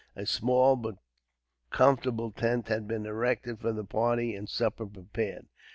A 0.15 0.25
small 0.25 0.77
but 0.77 0.97
comfortable 1.69 2.31
tent 2.31 2.69
had 2.69 2.87
been 2.87 3.05
erected 3.05 3.59
for 3.59 3.71
the 3.71 3.83
party, 3.85 4.33
and 4.33 4.49
supper 4.49 4.87
prepared. 4.87 5.45